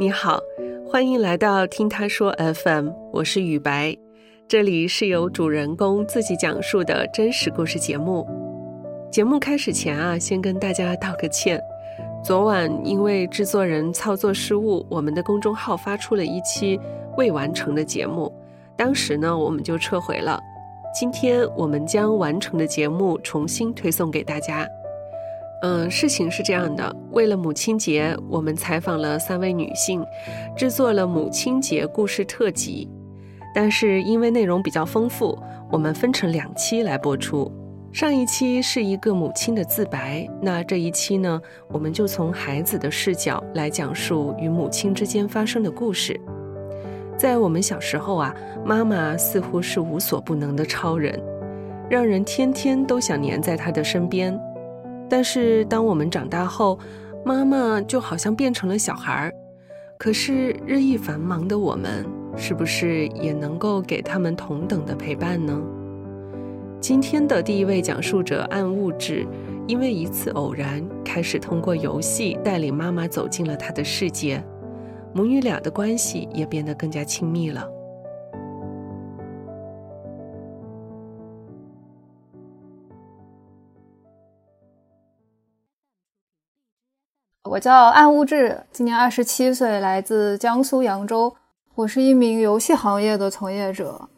[0.00, 0.40] 你好，
[0.90, 3.94] 欢迎来到听他说 FM，我是雨白，
[4.48, 8.26] 这里是由主人公自己讲述的真实故事节目。
[9.12, 11.60] 节目开始前啊，先跟大家道个歉，
[12.24, 16.80] 昨晚因为制作人操作失误，我们的公众号发出了一期
[17.18, 18.32] 未完成的节目，
[18.78, 20.40] 当时呢我们就撤回了。
[20.98, 24.66] 今天我们将完成的节目重新推送给大家。
[25.62, 30.02] 嗯，事情是这样的，为了母亲节，我们采访了三位女性，
[30.56, 32.88] 制作了母亲节故事特辑。
[33.54, 35.38] 但是因为内容比较丰富，
[35.70, 37.52] 我们分成两期来播出。
[37.92, 46.18] 上一期是一个母亲的自白，那这一期呢，我们就从孩子的视角来讲述与母亲之间发生的故事。
[47.18, 48.34] 在我们小时候啊，
[48.64, 51.20] 妈妈似乎是无所不能的超人，
[51.90, 54.40] 让人天天都想黏在她的身边。
[55.10, 56.78] 但是，当我们长大后，
[57.24, 59.34] 妈妈就好像变成了小孩儿。
[59.98, 65.60] 可是，日益繁忙的我们，是不是也能够给他们同等的陪伴呢？
[66.80, 69.26] 今天的第一位讲述者暗物质，
[69.66, 74.42] 因为一次偶然，开始通过游戏带领妈妈走进了他的世界，
[75.12, 77.68] 母女俩的关系也变得更加亲密了。
[87.50, 91.34] 我叫暗物质，今年二十七岁，来自江苏扬州。
[91.74, 94.08] 我是一名游戏行业的从业者。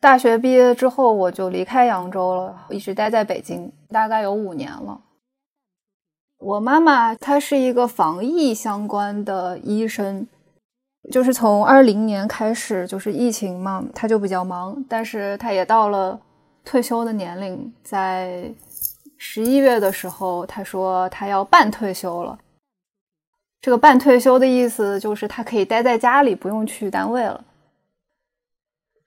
[0.00, 5.02] 大学毕业之后，我就离开扬州了，一直待在北京，大概有五年了。
[6.38, 10.26] 我妈妈她是一个防疫相关的医生，
[11.10, 16.18] 就是从二零年开始，就是疫情嘛，她就比较忙，但是她也到了
[16.64, 18.50] 退休的年龄，在。
[19.24, 22.36] 十一月的时候，他说他要半退休了。
[23.60, 27.44] 这个半退休的意思就是他可以待在家里，不用去单位了。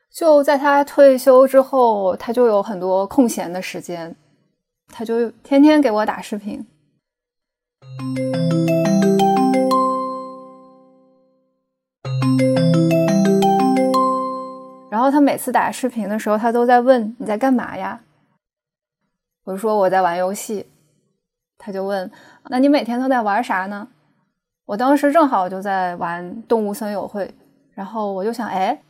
[0.09, 4.15] 就在他退休之后，他就有很多空闲的时间，
[4.87, 6.65] 他就天天给我打视频。
[14.89, 17.99] 然后他每次打视频的时候，他都在问你在干嘛呀？
[19.45, 20.65] 我就说我在玩游戏，
[21.57, 22.11] 他就问
[22.49, 23.87] ：“那你每天都在玩啥呢？”
[24.65, 27.25] 我当时正好就在玩《动物森友会》，
[27.73, 28.81] 然后我就想：“哎，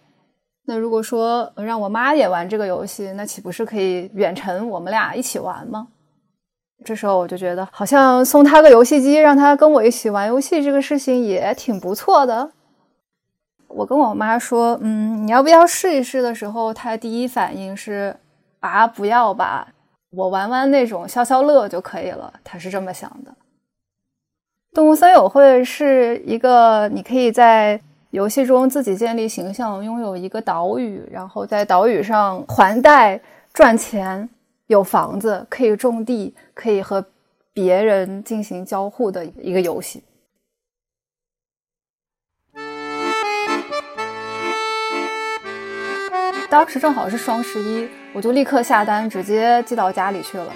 [0.66, 5.90] 那如果说让我妈也玩这个游戏，那岂不是可以远程我们俩一起玩吗？”
[6.86, 12.52] 这时候我就觉得，好像送她个游戏机，让她跟我一起玩游戏，这个事情也挺不错的。
[13.68, 18.16] 我跟我妈说：“嗯，你要不要试一试？”的时候，她第一反应是
[18.62, 19.68] ：“啊，不要吧。”
[20.16, 23.36] 我玩玩那种消消乐就可以了，他是这么想的。
[24.74, 27.80] 动物森友会是一个你可以在
[28.12, 33.20] 游戏中自己建立形象，拥有一个岛屿，然后在岛屿上还贷
[33.54, 34.30] 赚钱，
[34.68, 37.06] 有房子可以种地，可以和
[37.54, 40.04] 别人进行交互的一个游戏。
[46.50, 50.48] 当时正好是双十一，我就立刻下单，直接寄到家里去了。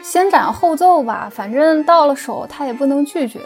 [0.00, 3.40] 先斩后奏吧，反正到了手他也不能拒绝。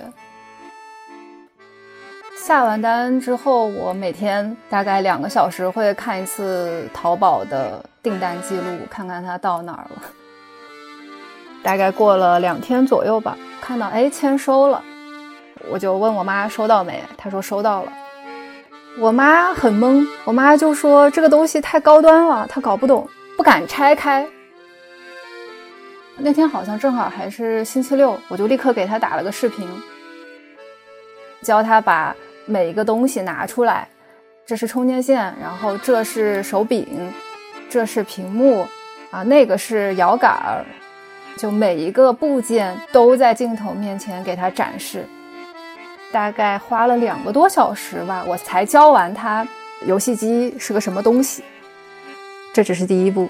[2.37, 10.03] 下完单之后，我每天大概两个小时会看一次淘宝的订单记录，看看它到哪儿了。
[11.62, 14.83] 大概过了两天左右吧，看到哎签收了，
[15.71, 17.93] 我就问我妈收到没，她说收到了。
[18.99, 24.27] 我妈很懵，我妈就说这个东西太高端了，她搞不懂，不敢拆开。
[26.17, 29.69] 那天好像正好还是星期六，我就立刻给她打了个视频，
[31.43, 33.87] 教她把每一个东西拿出来。
[34.47, 36.87] 这是充电线，然后这是手柄，
[37.69, 38.67] 这是屏幕，
[39.11, 40.65] 啊，那个是摇杆儿，
[41.37, 45.04] 就每一个部件都在镜头面前给她展示。
[46.12, 49.47] 大概花了两个多小时吧，我才教完他
[49.86, 51.44] 游戏机是个什么东西。
[52.54, 53.28] 这只是第一步。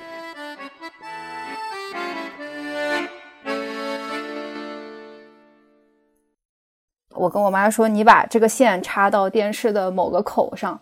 [7.11, 10.79] 我跟我妈说：“你把这个线插到电视的某个口上，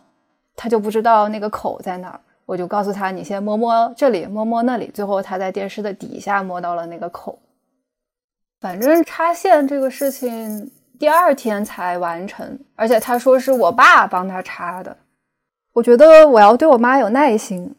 [0.54, 7.38] 他就不知道那个口在哪儿。”我就告诉他：“你先摸摸这里，摸摸那里。”最后他在电视的底下摸到了那个口。
[8.60, 10.70] 反正插线这个事情。
[10.98, 14.96] 第二天才完成，而且他说是我爸帮他插的。
[15.72, 17.74] 我觉得我要对我妈有耐心，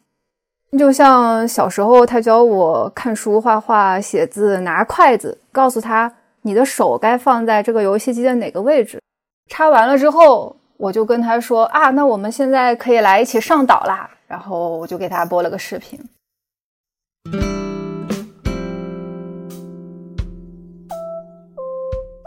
[0.78, 9.00] 就像小时候他教我看书、画画、写字，拿筷子，告诉他你的手该放在这个游戏机的哪个位置。
[9.48, 14.10] 插完了之后，我就跟他说啊，那我们现在可以来一起上岛啦。
[14.26, 15.98] 然后我就给他播了个视频。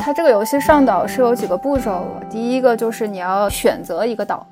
[0.10, 4.44] 它这个游戏上岛是有几个步骤的，第一个就是你要选择一个岛，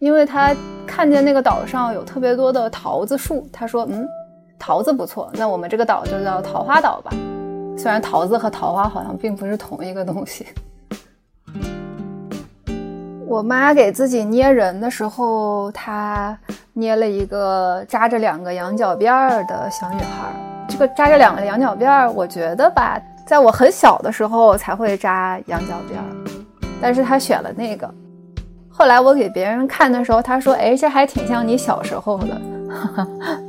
[0.00, 0.52] 因为他
[0.84, 4.04] 看见那个岛上有特别多的桃子树，他说：“嗯，
[4.58, 7.12] 桃子不错，那我们这个岛就叫桃花岛吧。”
[7.78, 10.44] 虽然桃子和桃花好像并不是同一个东西。
[13.28, 16.36] 我妈给自己捏人的时候，她
[16.72, 20.66] 捏了一个扎着两个羊角辫儿的小女孩。
[20.68, 23.00] 这个扎着两个羊角辫儿，我觉得吧。
[23.26, 26.06] 在我很小的时候才会扎羊角辫儿，
[26.80, 27.92] 但是他选了那个。
[28.68, 32.40] 后来我给别人看的时候，他说：“哎，这还挺像你小时候的。”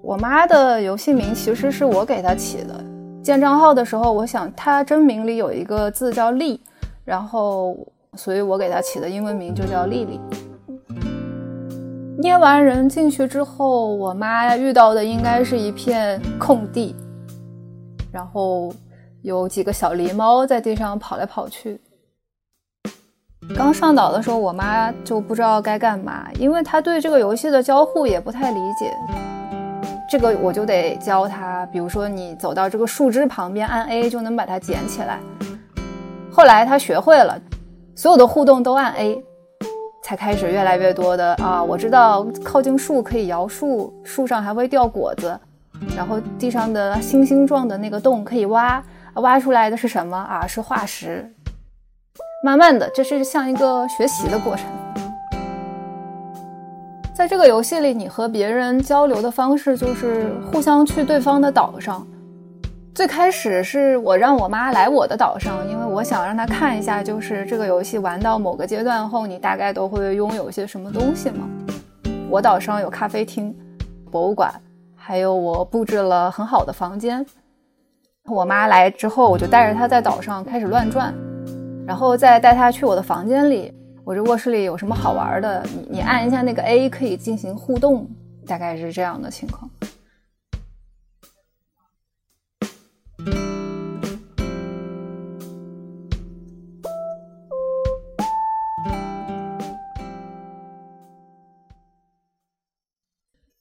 [0.00, 2.82] 我妈的游戏名其实是我给她起的。
[3.22, 6.58] 建账号的时候，我想她真名里有一个字叫丽，
[7.04, 7.76] 然后
[8.14, 10.18] 所以我给她起的英文名就叫丽丽。
[12.18, 16.96] 捏完人进去之后，我妈遇到的应该是一片空地。
[18.16, 18.72] 然后
[19.20, 21.78] 有几个小狸猫在地上跑来跑去。
[23.54, 28.90] 刚上岛的时候，我妈就不知道该干嘛，因为她对这个游戏的交互也不太理解。
[30.08, 35.20] 这个我就得教她，比如说你走到这个树枝旁边，按 A 就能把它捡起来。
[36.32, 37.38] 后来她学会了，
[37.94, 39.22] 所有的互动都按 A，
[40.02, 45.38] 才开始越来越多的啊，我知道靠近树可以摇树，树上还会掉果子。
[45.96, 48.82] 然后地上的星星状的那个洞可以挖，
[49.14, 50.46] 挖出来的是什么啊？
[50.46, 51.32] 是化石。
[52.44, 54.66] 慢慢的，这是像一个学习的过程。
[57.14, 62.06] 在这个游戏里，你和别人交流的方式就是互相去对方的岛上。
[62.94, 71.48] 最开始是我让我妈来我的岛上，因为我想让她看一下，就是这个游戏玩到某个阶段后，你大概都会拥有些什么东西嘛。
[72.28, 73.54] 我岛上有咖啡厅、
[74.10, 74.52] 博物馆。
[75.08, 77.24] 还有我布置了很好的房间，
[78.24, 81.14] 我妈来之后，我就带着她在岛上开始乱转，
[81.86, 83.72] 然后再带她去我的房间里。
[84.04, 85.62] 我这卧室里有什么好玩的？
[85.62, 88.04] 你你按一下那个 A 可以进行互动，
[88.48, 89.70] 大概是这样的情况。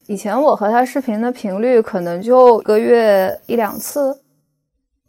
[0.07, 4.21] 以前我和他视频的频率可能就一个月一两次，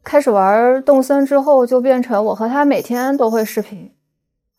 [0.03, 3.93] 开始玩动森之后就变成我和他每天都会视频，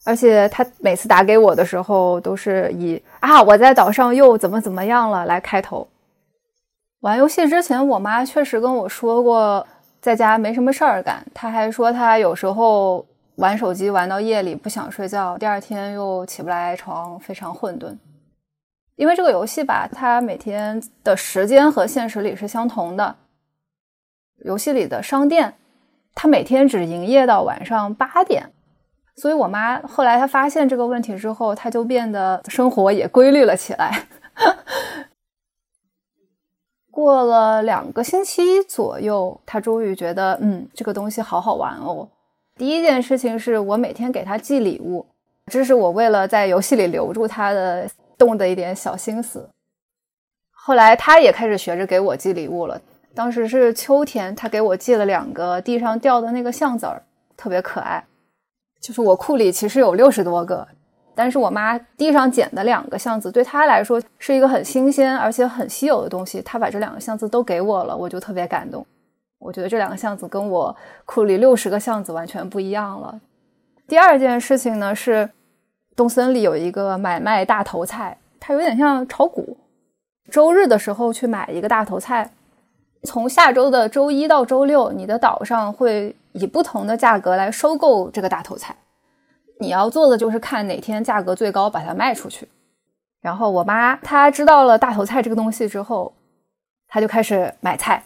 [0.06, 5.88] 而且他每次打给我的时候都是以啊我在岛上又怎么怎么样了来开头。
[7.00, 9.66] 玩游戏之前，我妈确实跟我说过
[10.00, 13.04] 在家没什么事儿干，她还说她有时候
[13.38, 17.96] 玩手机玩到夜里不想睡觉，第二天又起不来床，非常混沌。
[18.98, 23.16] 因为这个游戏吧，它每天的时间和现实里是相同的。
[24.44, 25.54] 游戏里的商店，
[26.16, 28.52] 它每天只营业到晚上八点，
[29.16, 34.08] 所以我妈后来她发现这个问题之后，她就变得生活也规律了起来。
[36.90, 42.10] 过了两个星期左右，她终于觉得，嗯，这个东西好好玩哦。
[42.56, 45.06] 第一件事情是我每天给她寄礼物，
[45.52, 47.88] 这是我为了在游戏里留住她的。
[48.18, 49.50] 动的一点小心思，
[50.52, 52.82] 后来他也开始学着给我寄礼物了。
[53.14, 57.02] 当时是秋天，他给我寄了两个地上掉的那个橡子儿，
[57.36, 58.04] 特别可爱。
[58.80, 60.68] 就是我库里其实有六十多个，
[61.16, 66.42] 但是我妈地上捡的两个橡子，对她来说是一个很新鲜而且很稀有的东西。
[66.42, 68.86] 她把这两个橡子都给我了，我就特别感动。
[69.40, 73.20] 我觉得这两个橡子跟我库里六十个橡子完全不一样了。
[73.88, 75.30] 第二件事情呢是。
[75.98, 79.58] 东森里有一个买卖大头菜，它有点像炒股。
[80.30, 82.30] 周日的时候去买一个大头菜，
[83.02, 88.76] 从下周的周一到周六，你的岛上会以不同的价格来收购这个大头菜。
[89.60, 92.48] 你要做的就是看哪天价格最高，把它卖出去。
[93.20, 96.14] 然后我妈她知道了大头菜这个东西之后，
[96.88, 98.04] 她就开始买菜。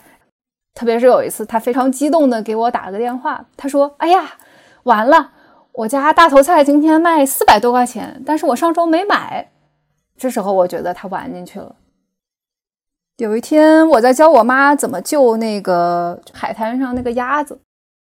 [0.73, 4.35] 特别是有一次，她非常激动的给我打了个电话，她说：“哎呀，
[4.83, 5.31] 完了。”
[5.81, 9.51] 我家大头菜今天卖四百多块钱，但是我上周没买。
[10.15, 11.75] 这时候我觉得他玩进去了。
[13.17, 17.59] 有一天我在教我妈怎么救那个海滩上那个鸭子，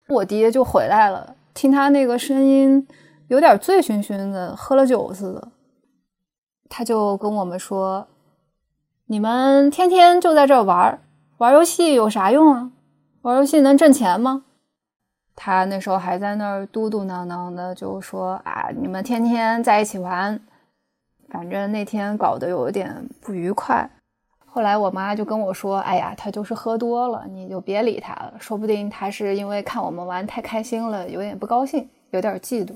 [0.08, 2.88] 我爹就回来了，听他那个声音
[3.28, 5.50] 有点醉醺醺的，喝了酒似的。
[6.70, 8.08] 他就跟我们说
[9.06, 11.00] ：“你们天天就在这玩
[11.38, 12.72] 玩游戏有啥用啊？
[13.22, 14.46] 玩游戏能挣钱吗？
[15.42, 20.38] 他那时候还在那儿嘟嘟囔囔的，就说啊，你们天天在一起玩，
[21.30, 23.90] 反正那天搞得有点不愉快。
[24.46, 32.74] 后来我妈就跟我说，哎呀，他就是喝多了，你就别理他了，说不定他是因为看我们玩太开心了，有点不高兴，有点嫉妒。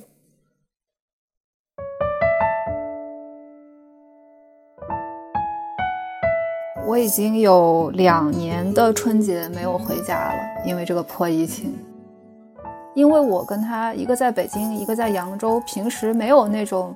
[6.88, 11.75] 我已经有两年的春节没有回家了，因为这个破疫情。
[12.95, 16.95] 因为我跟他一个在北京，一个在扬州，平时没有那种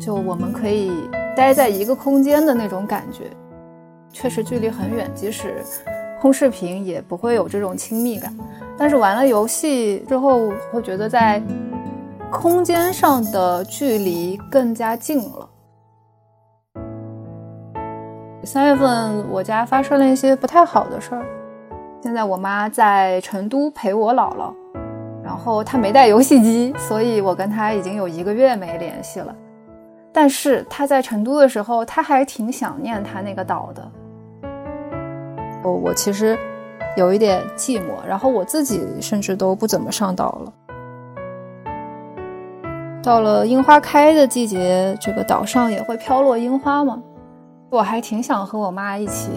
[0.00, 0.90] 就我们可以
[1.36, 3.30] 待在一个空间的那种感觉，
[4.12, 5.62] 确实距离很远，即使
[6.20, 8.34] 通视频也不会有这种亲密感。
[8.76, 11.40] 但是玩了游戏之后，会觉得在
[12.30, 15.48] 空间上的距离更加近了。
[18.44, 21.24] 三月份我家发生了一些不太好的事儿，
[22.02, 24.52] 现在我妈在成都陪我姥姥，
[25.22, 29.34] 然后他没带游戏机，所以我跟他已经有一个月没联系了。
[30.12, 33.90] 但是他在成都的时候，他还挺想念他那个岛的。
[35.62, 36.36] 我我其实
[36.96, 40.52] 有一点寂寞，然后我自己甚至都不怎么上岛了。
[43.02, 47.00] 到了樱花开的季节，这个岛上也会飘落樱花嘛。
[47.70, 49.30] 我还挺想和我妈一起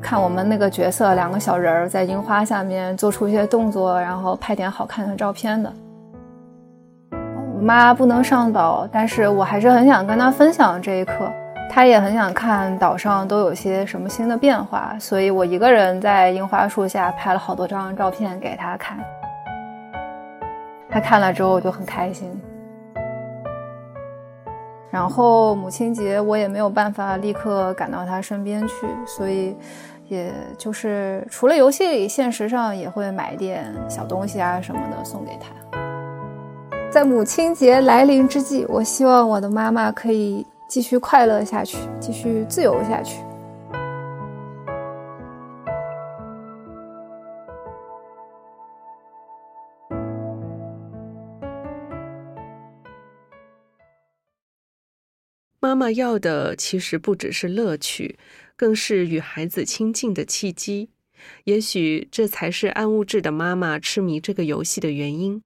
[0.00, 5.72] 看我们那个角色，两个小人儿在樱花下面做出一些动作，然后拍点好看的照片的。
[7.10, 11.30] 我妈不能上岛，但是我还是很想跟她分享这一刻。
[11.68, 18.98] 她也很想看岛上都有些什么新的变化，所以我一个人在樱花树下拍了好多张照片给她看。
[20.88, 22.30] 她看了之后就很开心。
[24.90, 29.56] 然后母亲节我也没有办法立刻赶到他身边去，所以，
[30.08, 35.78] 也就是除了游戏里，现实上也会买点小东西啊什么的送给他。
[36.90, 43.25] 在母亲节来临之际，我希望我的妈妈可以继续快乐下去，继续自由下去。
[55.76, 58.18] 妈妈要的其实不只是乐趣，
[58.56, 60.88] 更是与孩子亲近的契机。
[61.44, 65.42] 也许这才是暗物质的妈妈痴迷这个游戏的原因。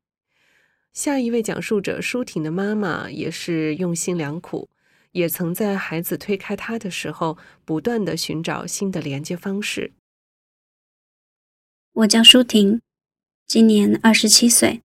[0.92, 4.68] 下一位讲述者舒婷的妈妈也是用心良苦，
[5.10, 9.92] 也曾在孩子推开她的时候，不断的寻找新的连接方式。
[11.92, 12.80] 我叫舒婷，
[13.49, 14.80] 今年二十七岁，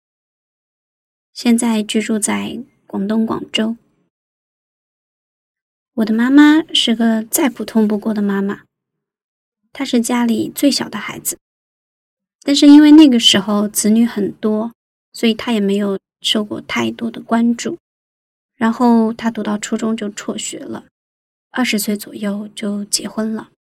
[1.33, 3.77] 现在居住在广东广州。
[6.01, 8.63] 我的妈妈是个再普通不过的妈妈，
[9.71, 11.37] 她是家里最小的孩子，
[12.41, 14.73] 但是因为那个时候子女很多，
[15.13, 17.77] 所以她也没有受过太多的关注。
[18.55, 20.85] 然后她读到初中就辍学了，
[21.51, 23.51] 二十岁左右就结婚了。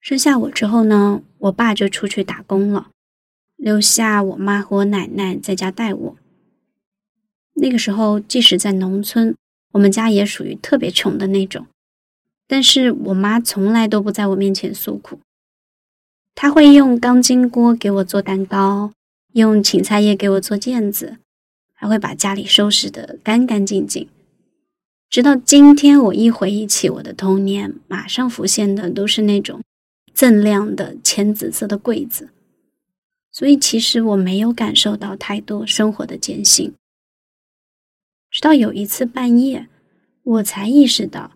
[0.00, 2.90] 生下我之后呢，我爸就出去打工了，
[3.56, 6.16] 留下我妈和我奶奶在家带我。
[7.54, 9.34] 那个时候，即使在农村。
[9.72, 11.66] 我们家也属于特别穷的那种，
[12.46, 15.18] 但是我妈从来都不在我面前诉苦。
[16.34, 18.92] 她会用钢筋锅给我做蛋糕，
[19.32, 21.18] 用芹菜叶给我做毽子，
[21.74, 24.08] 还会把家里收拾得干干净净。
[25.10, 29.60] 直到今天，我一回忆起我的童年，马上浮现的都是那种
[30.14, 32.30] 锃亮的浅紫色的柜子。
[33.30, 36.72] 所以，其实我没有感受到太多生活的艰辛。
[38.32, 39.68] 直到有一次半夜，
[40.22, 41.32] 我才意识到，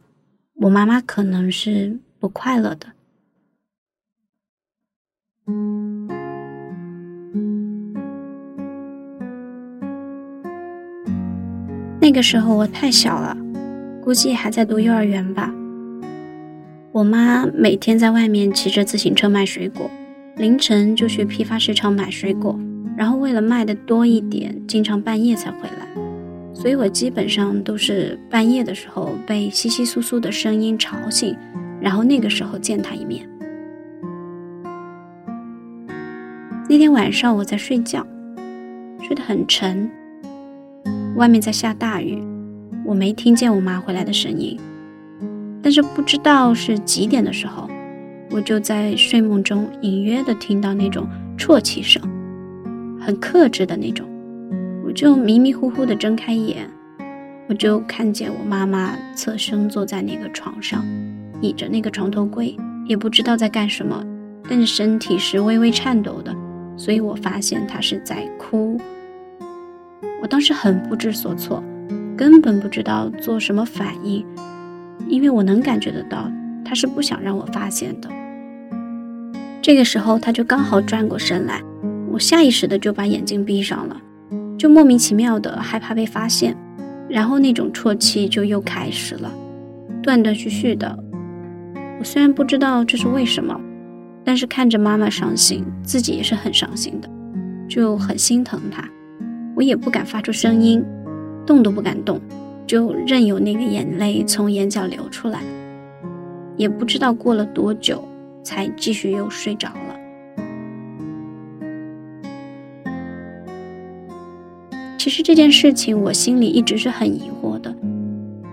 [0.54, 2.86] 我妈妈可能是不快乐的。
[12.00, 13.36] 那个时候我太小了，
[14.02, 15.52] 估计还在读幼儿园吧。
[16.92, 19.90] 我妈每天在外面骑着自行车卖水果，
[20.36, 22.58] 凌晨就去批发市场买水果，
[22.96, 26.05] 然后为了卖的多一点，经常半夜才回来。
[26.58, 31.36] 所以我基本上都是半夜的时候被窸窸窣窣的声音吵醒，
[31.80, 33.28] 然后那个时候见他一面。
[36.68, 38.04] 那天晚上我在睡觉，
[39.06, 39.88] 睡得很沉，
[41.14, 42.20] 外面在下大雨，
[42.86, 44.58] 我没听见我妈回来的声音，
[45.62, 47.68] 但是不知道是几点的时候，
[48.30, 51.06] 我就在睡梦中隐约的听到那种
[51.38, 52.02] 啜泣声，
[52.98, 54.08] 很克制的那种。
[54.96, 56.66] 就迷迷糊糊的睁开眼，
[57.48, 60.82] 我就看见我妈妈侧身坐在那个床上，
[61.42, 64.02] 倚着那个床头柜，也不知道在干什么，
[64.48, 66.34] 但是身体是微微颤抖的，
[66.78, 68.80] 所以我发现他是在哭。
[70.22, 71.62] 我当时很不知所措，
[72.16, 74.24] 根本不知道做什么反应，
[75.08, 76.32] 因为我能感觉得到
[76.64, 78.08] 他是不想让我发现的。
[79.60, 81.60] 这个时候，他就刚好转过身来，
[82.10, 84.00] 我下意识的就把眼睛闭上了，
[84.58, 86.56] 就莫名其妙的害怕被发现，
[87.08, 89.32] 然后那种啜泣就又开始了，
[90.02, 90.98] 断断续续的。
[91.98, 93.58] 我虽然不知道这是为什么，
[94.25, 97.08] 但是看着妈妈伤心，自己也是很伤心的，
[97.68, 98.88] 就很心疼她。
[99.54, 100.84] 我也不敢发出声音，
[101.46, 102.20] 动都不敢动，
[102.66, 105.40] 就任由那个眼泪从眼角流出来。
[106.56, 108.06] 也不知道过了多久，
[108.42, 109.95] 才继续又睡着了。
[115.06, 117.72] 其实这件事情我心里一直是很疑惑的，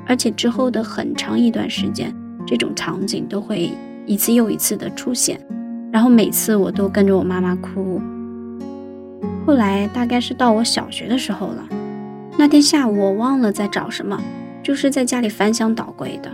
[0.06, 2.14] 而且之后的很长一段时间。
[2.46, 3.72] 这种场景都会
[4.06, 5.40] 一次又一次的出现，
[5.92, 8.00] 然后每次我都跟着我妈妈哭。
[9.48, 11.68] 后来大概是到我小学的时候了，
[12.38, 14.22] 那天下午我忘了在找什么，
[14.62, 16.30] 就是在家里翻箱倒柜的，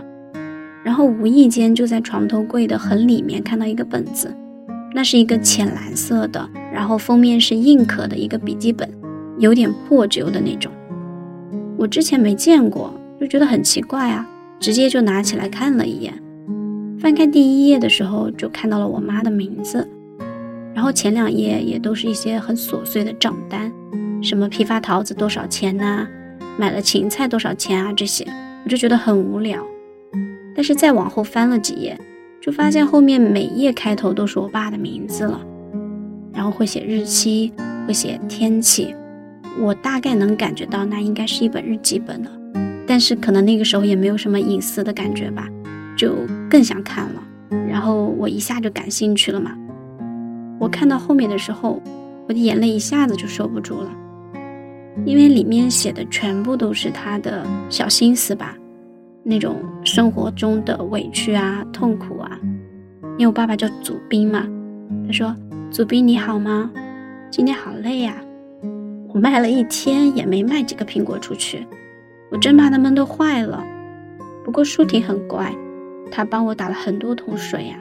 [0.84, 4.36] 然后无意间就在床头柜的很里面看到一个本子，
[4.94, 8.86] 那是一个浅蓝色的，然后封面是硬壳的一个笔记本，
[9.40, 10.70] 有点破旧的那种，
[11.76, 14.24] 我之前没见过，就觉得很奇怪啊。
[14.60, 16.12] 直接就拿起来看了一眼，
[16.98, 19.88] 翻开第一页的时候就看到了我妈的名字，
[20.74, 23.72] 然后前两页也都是一些很琐碎的账单，
[24.22, 26.06] 什么批发桃子多少钱呐，
[26.58, 28.26] 买了芹菜多少钱啊这些，
[28.62, 29.64] 我就觉得很无聊。
[30.54, 31.98] 但是再往后翻了几页，
[32.38, 35.40] 就发现后面每页开头都是我爸的名字了，
[36.34, 37.50] 然后会写日期，
[37.86, 38.94] 会写天气，
[39.58, 42.30] 我大概能感觉到那应该是一本日记本了。
[42.86, 45.48] 但是可能那个时候也没有什么隐私的感觉吧，
[45.96, 46.14] 就
[46.48, 47.22] 更想看了。
[47.68, 49.52] 然后我一下就感兴趣了嘛。
[50.58, 51.80] 我看到后面的时候，
[52.28, 53.90] 我的眼泪一下子就收不住了，
[55.04, 58.56] 因为里面写的全部都是他的小心思吧，
[59.22, 62.38] 那种生活中的委屈啊、痛苦啊。
[63.18, 64.46] 因为我爸爸叫祖斌嘛，
[65.06, 65.34] 他说
[65.70, 66.70] ：“祖斌你好吗？
[67.30, 68.14] 今天好累呀，
[69.12, 71.66] 我卖了一天也没卖几个苹果出去。”
[72.30, 73.60] 我真怕他们都坏了，
[74.44, 75.52] 不过舒婷很乖，
[76.12, 77.74] 她帮我打了很多桶水呀。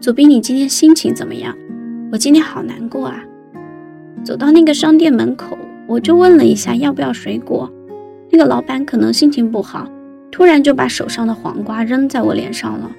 [0.00, 1.56] 祖斌，你今天心情怎么样？
[2.12, 3.20] 我今天好难过啊。
[4.24, 7.68] 走到那个商店门口，我就问了一下要不要水果，
[8.30, 9.88] 那个老板可能心情不好，
[10.30, 12.90] 突然就把手上的黄瓜扔在我脸上了。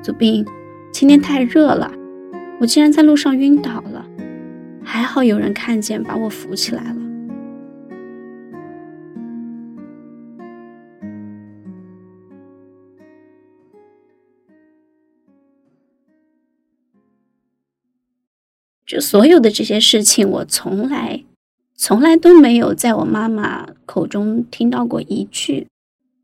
[0.00, 0.46] 祖斌，
[0.92, 1.90] 今天太热了，
[2.60, 4.06] 我竟然在路上晕倒了，
[4.82, 6.96] 还好有人看见，把我扶起来了。
[18.84, 21.22] 就所有的这些事情，我从来
[21.76, 25.68] 从来都没有在我妈妈口中听到过一句，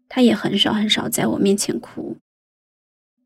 [0.08, 2.16] 她也很少很少在我面前哭，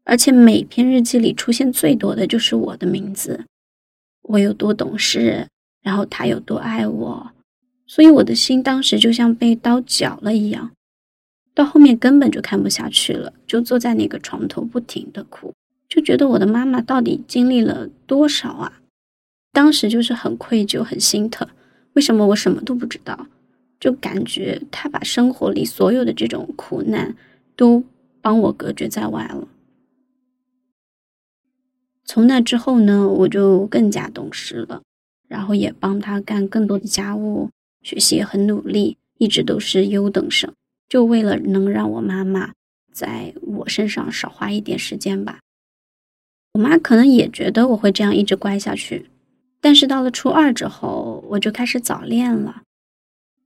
[0.04, 3.46] 而且每篇日记里出现最多的就是我的名字，
[4.30, 5.46] 我有多懂事，
[5.82, 7.30] 然后他有多爱我，
[7.86, 10.70] 所以我的心当时就像被刀绞了一样，
[11.54, 15.52] 到后面根本就看不下去了，就坐在那个床头不停的哭，
[15.88, 18.80] 就觉得我的妈妈到底经历了多少啊？
[19.52, 21.48] 当时就是很愧疚，很心疼。
[21.94, 23.26] 为什么我什么都不知道？
[23.80, 27.16] 就感觉他把生活里所有的这种苦难
[27.56, 27.82] 都
[28.20, 29.48] 帮我隔绝在外了。
[32.04, 34.82] 从那之后呢，我就更加懂事了，
[35.28, 37.50] 然后也帮他干更多的家务，
[37.82, 40.52] 学习也很努力，一直都是优等生，
[40.88, 42.52] 就为了能让我妈妈
[42.92, 45.38] 在我身上少花一点时间吧。
[46.54, 49.08] 我妈可能也觉得我会这样一直乖下去。
[49.60, 52.62] 但是到了初二之后，我就开始早恋了。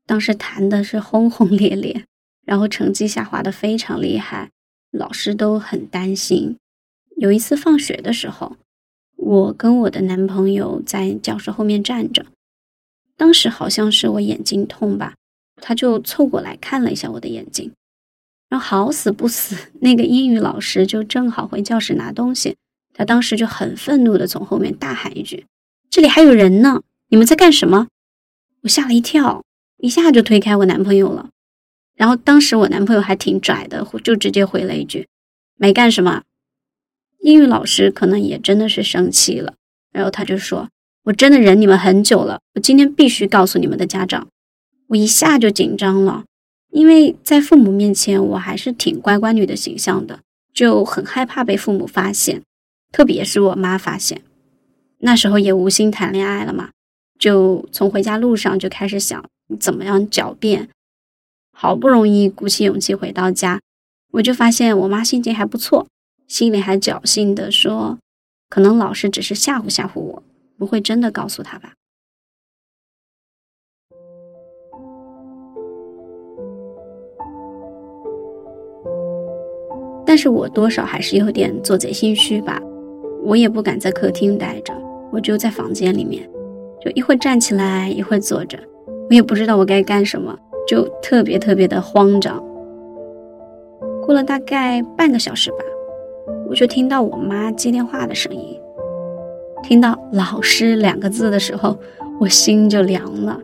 [0.07, 2.05] 当时谈的是轰轰烈烈，
[2.47, 4.51] 然后成绩下滑的非常厉害，
[4.91, 6.57] 老师都很担心。
[7.17, 8.57] 有一次放学的时候，
[9.17, 12.27] 我跟我的男朋友在教室后面站着，
[13.17, 15.15] 当时好像是我眼睛痛吧，
[15.57, 17.73] 他就凑过来看了一下我的眼睛，
[18.49, 22.57] 然后好死不死，那个英语老师就正好回教室拿东西，
[22.93, 25.47] 他当时就很愤怒的从后面大喊一句。
[25.89, 27.87] 这里还有人呢，你们在干什么？
[28.63, 29.45] 我吓了一跳，
[29.79, 31.29] 一下就推开我男朋友了。
[31.95, 35.07] 然后当时我男朋友还挺拽的，就直接回了一句
[35.57, 36.23] ：“没干什么。”
[37.25, 39.55] 英语老师可能也真的是生气了，
[39.91, 40.69] 然后他就说
[41.05, 44.29] ：“我真的忍你们很久了，我今天必须告诉你们的家长。”
[44.89, 46.25] 我一下就紧张了，
[46.71, 50.21] 因为在父母面前我还是挺乖乖女的形象的，
[50.53, 52.43] 就很害怕被父母发现。
[52.93, 54.21] 特别是我妈发现，
[54.99, 56.73] 那时候也无心谈恋爱了嘛，
[57.19, 59.25] 就从回家路上就开始想
[59.59, 60.69] 怎么样狡辩。
[61.57, 63.63] 好不容易鼓起勇气回到家，
[64.13, 65.87] 我就发现我妈心情还不错，
[66.27, 67.99] 心里还侥幸的说
[68.51, 70.23] ：“可能老师只是吓唬吓唬我，
[70.59, 71.73] 不会真的告诉他吧。”
[80.07, 82.61] 但是我多少还是有点做贼心虚吧，
[83.25, 84.73] 我也不敢在客厅待着，
[85.11, 86.29] 我就在房间里面，
[86.85, 88.59] 就一会站起来，一会坐着，
[89.09, 90.39] 我也不知道我该干什么。
[90.67, 92.43] 就特别特别的慌张。
[94.03, 95.59] 过了大概半个小时吧，
[96.49, 98.59] 我就听到我妈接电话的声音。
[99.63, 101.77] 听到“老师”两个字的时候，
[102.21, 103.39] 我心就凉了，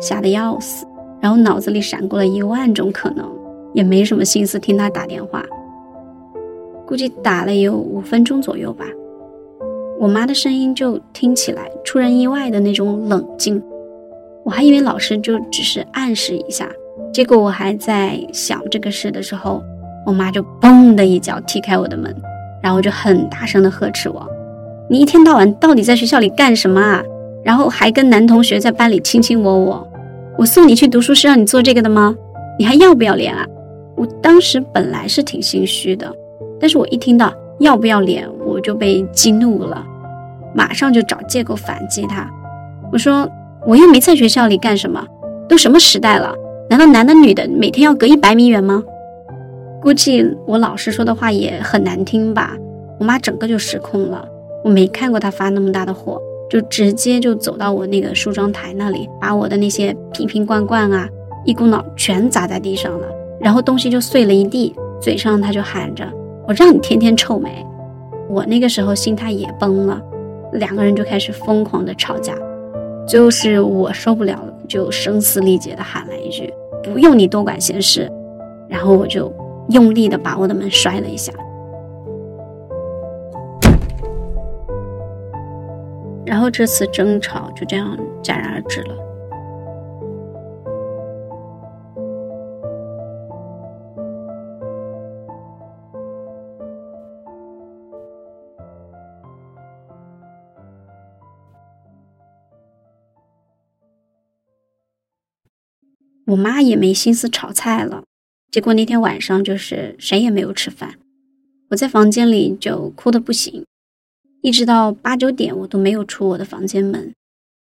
[0.00, 0.86] 吓得要死。
[1.20, 3.26] 然后脑子里闪过了一万种可能，
[3.72, 5.44] 也没什么心思听她打电话。
[6.86, 8.86] 估计打了有五分钟左右吧，
[9.98, 13.62] 我妈的声音就听起来出人意外的那种冷静。
[14.44, 16.70] 我还以为老师就只是暗示一下，
[17.12, 19.60] 结果我还在想这个事的时候，
[20.06, 22.14] 我妈就嘣的一脚踢开我的门，
[22.62, 24.26] 然后就很大声的呵斥我
[24.88, 27.02] ：“你一天到晚到底在学校里干什么啊？
[27.44, 29.88] 然后还跟男同学在班里卿卿我我，
[30.38, 32.16] 我送你去读书是让你做这个的吗？
[32.58, 33.44] 你还要不要脸啊？”
[33.96, 36.10] 我当时本来是挺心虚的，
[36.60, 39.84] 但是我一听到要不要脸，我就被激怒了，
[40.54, 42.30] 马上就找借口反击他，
[42.92, 43.28] 我说。
[43.66, 45.04] 我又没在学校里干什么，
[45.48, 46.32] 都什么时代了？
[46.70, 48.80] 难道男的女的每天要隔一百米远吗？
[49.86, 52.56] 估计我老师说的话也很难听吧。
[52.98, 54.28] 我妈整个就失控了，
[54.64, 56.20] 我没看过她发那么大的火，
[56.50, 61.08] 就直接就走到我那个梳妆台那里，把我的那些瓶瓶罐罐啊，
[61.44, 63.06] 一股脑全砸在地上了，
[63.38, 66.04] 然后东西就碎了一地，嘴上她就喊着
[66.48, 67.64] ：“我让你天天臭美。”
[68.28, 70.02] 我那个时候心态也崩了，
[70.54, 72.34] 两个人就开始疯狂的吵架。
[73.06, 78.10] 就是我受不了了，就声嘶力竭的喊了一句：“不用你多管闲事。”
[78.68, 79.32] 然后我就
[79.70, 81.32] 用力的把我的门摔了一下，
[86.24, 88.94] 然后这次争吵就这样戛然而止了。
[106.28, 108.02] 我妈也没心思炒菜了，
[108.50, 110.98] 结果那天晚上就是谁也没有吃饭，
[111.70, 113.64] 我在房间里就哭得不行，
[114.40, 117.12] 一直到八九点我都没有出我的房间门，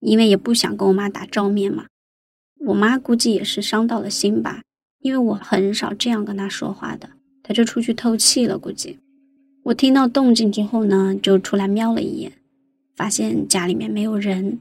[0.01, 1.87] 因为也不想跟我妈打照面嘛。
[2.67, 4.63] 我妈估计也是伤到了心吧，
[5.01, 7.11] 因为我很少这样跟她说话的，
[7.43, 8.59] 她就出去透气了。
[8.59, 8.99] 估计
[9.65, 12.33] 我听到动静之后呢，就出来瞄了一眼，
[12.95, 14.61] 发现家里面没有人。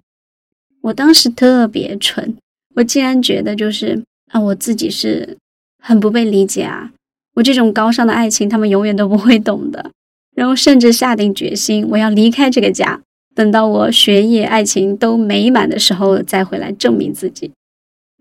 [0.81, 2.37] 我当时特别 蠢。
[2.75, 5.37] 我竟然觉得就是啊，我自己是
[5.81, 6.91] 很不被理解啊！
[7.33, 9.91] 我这种高尚的爱情，他们永远都不会懂的。
[10.35, 13.01] 然后甚至下定决心，我要离开这个家，
[13.33, 17.51] 等到我学业、爱情都美满的时候再回来证明自己。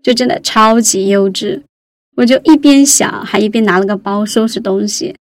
[0.01, 1.61] 就真的超级幼稚！
[2.17, 5.15] 我就一边想，还一边拿了个包收拾东西，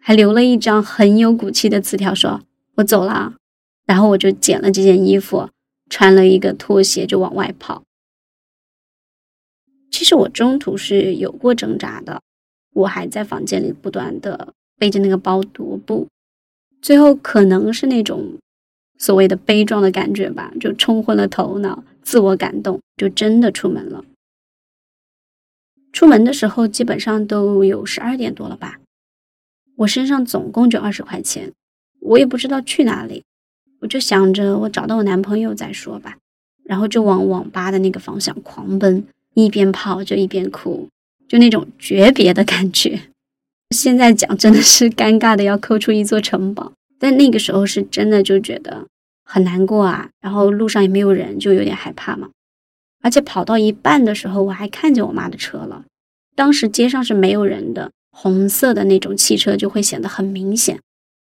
[0.00, 2.42] 还留了一张很有骨气的字条，说
[2.76, 3.34] 我走了。
[3.86, 5.48] 然后我就捡了这件衣服，
[5.88, 7.82] 穿了一个拖鞋就往外跑。
[9.90, 12.20] 其实我中途是有过挣扎的，
[12.74, 16.06] 我还在房间里不断的背着那个包踱步，
[16.80, 18.38] 最后可能是那种
[18.98, 24.04] 所谓的悲壮的感觉吧，就冲昏了头脑，自我感动，就真的出门了。
[25.92, 28.78] 出门的时候基本上都有十二点多了吧，
[29.76, 31.52] 我身上总共就二十块钱，
[32.00, 33.24] 我也不知道去哪里，
[33.80, 36.18] 我就想着我找到我男朋友再说吧，
[36.64, 39.04] 然后就往网吧的那个方向狂奔。
[39.44, 40.88] 一边跑就一边哭，
[41.28, 43.02] 就那种诀别的感觉。
[43.70, 48.86] 现在讲真的是尴尬的要抠出一座城堡，但那个时候是真的就觉得
[49.24, 50.08] 很难过啊。
[50.20, 52.30] 然后路上也没有人，就有点害怕嘛。
[53.00, 55.84] 而且跑到一半的时候，我还看见我妈的车了。
[56.34, 60.80] 当时街上是没有人的，红色的那种汽车就会显得很明显。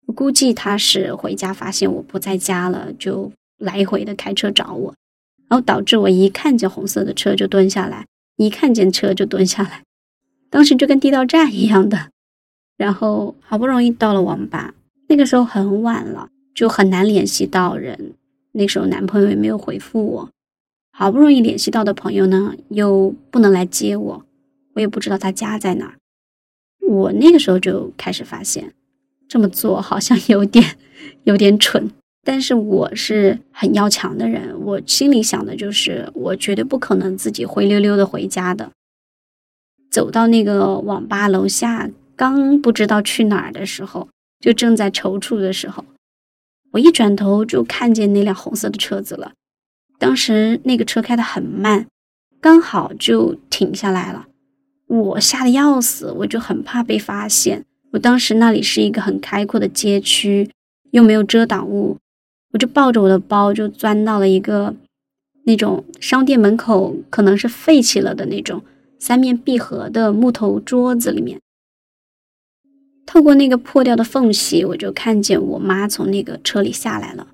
[0.08, 4.94] 我估计他是回家发现我不在家了，就来回的开车找我。
[5.54, 9.84] 然后导致我一看见红色的车就蹲下来，一看见车就蹲下来，
[10.50, 12.10] 当时就跟地道战一样的。
[12.76, 14.74] 然后好不容易到了网吧，
[15.10, 18.16] 那个时候很晚了，就很难联系到人。
[18.54, 20.30] 那时候男朋友也没有回复我，
[20.92, 24.26] 好不容易联系到的朋友呢，又不能来接我，
[24.74, 25.94] 我也不知道他家在哪儿。
[26.89, 28.74] 我那个时候就开始发现，
[29.30, 30.78] 这么做好像有点
[31.26, 31.92] 有点蠢。
[32.26, 38.72] 但是我是很要强的人，我心里想的就是，我绝对不可能自己灰溜溜的回家的。
[39.92, 44.08] 走到那个网吧楼下，刚不知道去哪儿的时候，
[44.40, 45.84] 就正在踌躇的时候，
[46.72, 49.34] 我一转头就看见那辆红色的车子了。
[50.00, 51.88] 当时那个车开得很慢，
[52.40, 54.28] 刚好就停下来了。
[54.88, 57.66] 我吓得要死，我就很怕被发现。
[57.92, 60.50] 我当时那里是一个很开阔的街区，
[60.92, 61.98] 又没有遮挡物。
[62.54, 64.76] 我就抱着我的包，就钻到了一个
[65.46, 68.63] 那种商店门口，可能是废弃了的那种
[69.00, 71.39] 三面闭合的木头桌子里面。
[73.08, 77.28] 透过那个破掉的缝隙，我就看见我妈从那个车里下来了。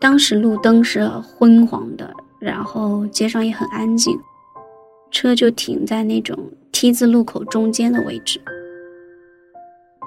[0.00, 4.18] 当时路灯是昏黄的，然后街上也很安静。
[5.10, 6.36] 车就停在那种
[6.72, 8.40] T 字路口中间的位置，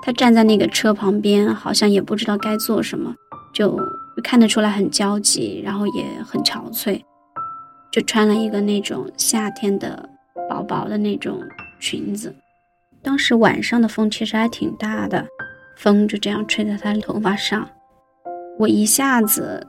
[0.04, 3.16] 他站在那个车旁边，好像也不知道该做什么，
[3.54, 3.78] 就
[4.24, 7.02] 看得出来很焦急，然后也很憔悴，
[7.92, 10.08] 就穿了一个那种夏天的
[10.50, 11.42] 薄薄的那种
[11.80, 12.34] 裙子。
[13.04, 15.26] 当时晚上的风其实还挺大的，
[15.76, 17.68] 风就这样吹在他头发上，
[18.60, 19.66] 我一下子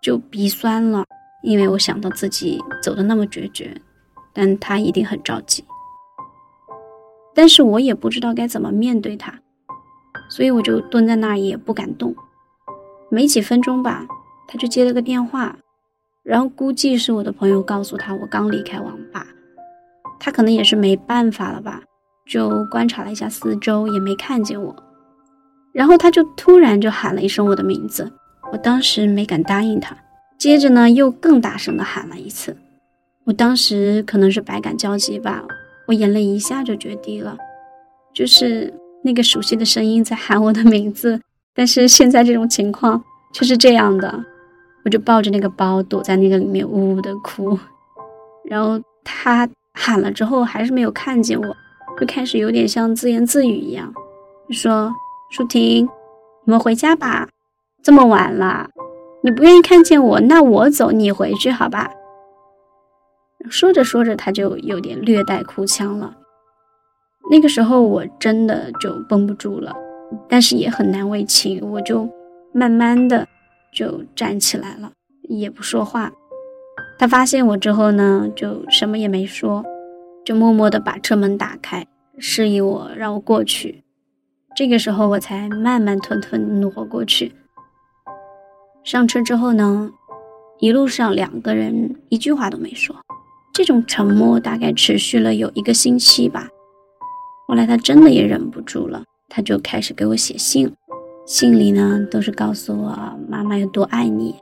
[0.00, 1.04] 就鼻酸了，
[1.42, 3.76] 因为我想到自己走的那么决绝。
[4.32, 5.64] 但他一定很着急，
[7.34, 9.40] 但是我也不知道该怎么面对他，
[10.28, 12.14] 所以我就蹲在那儿也不敢动。
[13.10, 14.06] 没几分钟吧，
[14.48, 15.56] 他就接了个电话，
[16.22, 19.26] 然后估计是我的朋友告诉他我刚离开网吧，
[20.18, 21.82] 他可能也是没办法了吧，
[22.26, 24.74] 就观察了一下四周，也没看见我，
[25.72, 28.10] 然后他就突然就喊了一声我的名字，
[28.50, 29.94] 我当时没敢答应他，
[30.38, 32.56] 接着呢又更大声的喊了一次。
[33.24, 35.44] 我当时可能是百感交集吧，
[35.86, 37.36] 我眼泪一下就决堤了，
[38.12, 38.72] 就是
[39.04, 41.20] 那个熟悉的声音在喊我的名字，
[41.54, 44.24] 但是现在这种情况却是这样的，
[44.84, 47.56] 我就抱着那个包躲在那个里面呜呜的哭，
[48.44, 51.56] 然后他喊了之后还是没有看见我，
[52.00, 53.94] 就开始有点像自言自语一样，
[54.48, 54.92] 就说
[55.30, 55.88] ：“舒婷，
[56.44, 57.28] 我们回家吧，
[57.84, 58.68] 这么晚了，
[59.22, 61.88] 你不愿意看见我，那我走，你回去好吧。”
[63.50, 66.16] 说着说着，他就有点略带哭腔了。
[67.30, 69.74] 那个时候我真的就绷不住了，
[70.28, 72.08] 但是也很难为情，我就
[72.52, 73.26] 慢慢的
[73.72, 76.12] 就站起来了，也不说话。
[76.98, 79.64] 他发现我之后呢，就什么也没说，
[80.24, 81.86] 就默默的把车门打开，
[82.18, 83.82] 示意我让我过去。
[84.54, 87.32] 这个时候我才慢慢吞吞挪过去。
[88.84, 89.90] 上车之后呢，
[90.58, 92.94] 一路上两个人一句话都没说。
[93.52, 96.48] 这种沉默大概持续了有一个星期吧。
[97.46, 100.72] 后来他真的也忍不住了，他就开始给我写信，
[101.26, 104.34] 信里呢都是告诉我妈妈有多爱你，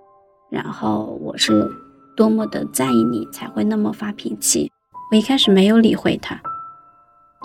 [0.49, 1.69] 然后我是
[2.17, 4.71] 多么的在意你才会那么发脾气。
[5.11, 6.41] 我一开始没有理会他，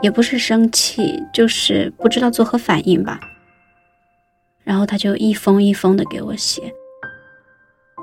[0.04, 3.20] 也不是生气，就是不知道作何反应吧。
[4.64, 6.72] 然后他就一封一封的给我写，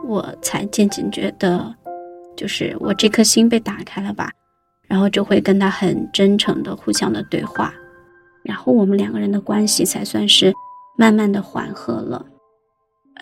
[0.04, 1.76] 我才渐渐觉得。
[2.36, 4.30] 就是我这颗心被打开了吧，
[4.88, 7.72] 然后就会跟他很真诚的互相的对话，
[8.42, 10.52] 然后我们两个人的关系才算是
[10.96, 12.26] 慢慢的缓和了。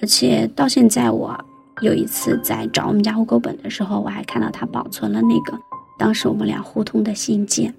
[0.01, 1.39] 而且到现在，我
[1.83, 5.59] 有一次在找我们家户口本的时候，我还看到他保存了那个
[5.99, 7.75] 当时我们俩互通的信件。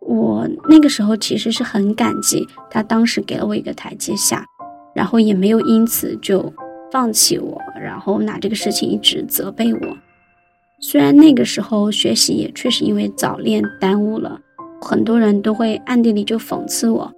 [0.00, 4.44] 我那个时候其实是很感激他当时给了我一个台阶下。
[4.94, 6.52] 然后也没有因此就
[6.90, 9.96] 放弃我，然后拿这个事情一直责备我。
[10.80, 14.40] 虽然那个时候学习也确实因为早恋耽误了，
[14.80, 17.12] 很多人都会暗地里就讽刺我，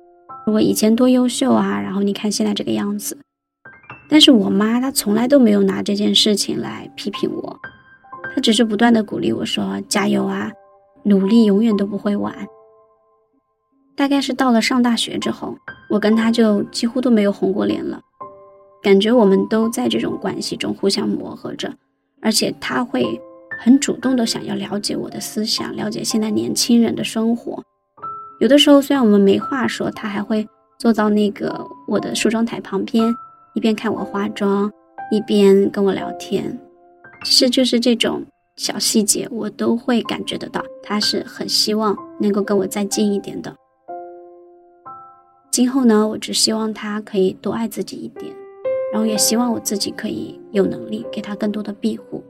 [0.47, 3.17] 我以前多优秀啊，然后你看现在这个样子。
[4.09, 7.59] 但是我妈她从来都没有拿这件事情来批评我，
[8.35, 10.53] 她只是不断的鼓励我说加油啊，
[11.05, 12.35] 努力永远都不会晚。
[13.97, 15.57] 大概是到了上大学之后，
[15.89, 18.01] 我跟他就几乎都没有红过脸了，
[18.83, 21.73] 感觉我们都在这种关系中互相磨合着，
[22.21, 23.21] 而且他会
[23.61, 27.63] 很主动的想要了解我的思想，了解现在年轻人的生活。
[28.41, 30.47] 有的时候虽然我们没话说，他还会
[30.79, 33.15] 坐到那个我的梳妆台旁边，
[33.55, 34.69] 一边看我化妆，
[35.13, 36.59] 一边跟我聊天。
[37.25, 38.23] 其实就是这种
[38.57, 43.55] 小细节，我都会感觉得到，他是很希望能够跟我再近一点的。
[45.55, 48.35] 今后呢，我只希望他可以多爱自己一点，
[48.93, 52.25] 然后也希望我自己可以有能力给他更多的庇护。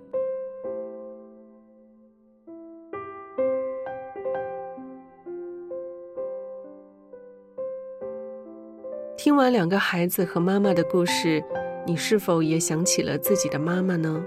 [9.16, 11.42] 听完两个孩子和妈妈的故事，
[11.86, 14.22] 你是否也想起了自己的妈妈呢？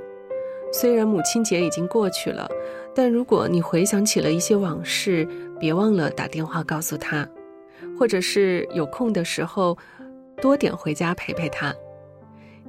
[0.74, 2.50] 虽然母亲节已经过去了，
[2.96, 5.28] 但如果你回想起了一些往事，
[5.60, 7.30] 别忘了打电话告诉她，
[7.98, 9.78] 或者是有空的时候
[10.42, 11.74] 多点回家陪陪他。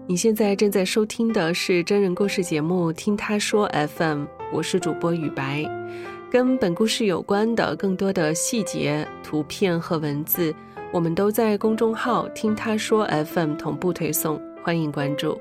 [0.06, 5.64] 你现在正在收听的是真人故事节目《听他说 FM》，我是主播雨白。
[6.30, 10.54] 跟本故事有关的更多的细节、图片和文字。
[10.90, 15.38] 我们都在公众号“听他说 FM” 同步推送，欢迎关注。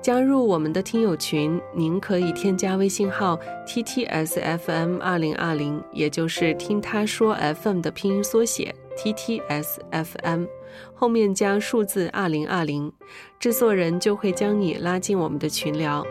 [0.00, 10.46] 加入我们的听友群，您可以添加微信号 “ttsfm 二零二零”，也就是“听他说 FM” 的拼音缩写 “ttsfm”，
[10.94, 12.92] 后面加数字二零二零，
[13.38, 16.06] 制作人就会将你拉进我们的群聊。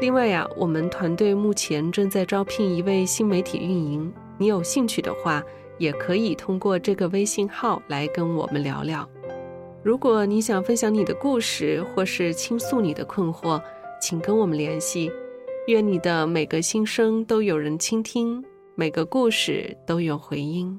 [0.00, 5.42] 另外呀，我们团队目前正在招聘一位新媒体运营，你有兴趣的话。
[5.80, 9.08] 也可以通过这个微信号来跟我们聊聊。
[9.82, 13.58] 如果你想分享你的故事，或是倾诉你的困惑，
[13.98, 15.10] 请跟我们联系。
[15.68, 20.78] 愿你的每个心声都有人倾听，每个故事都有回音。